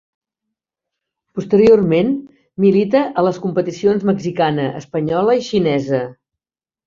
[1.39, 2.09] Posteriorment
[2.63, 6.01] milita a les competicions mexicana, espanyola i xinesa.